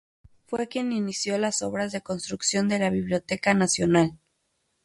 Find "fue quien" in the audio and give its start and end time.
0.47-0.93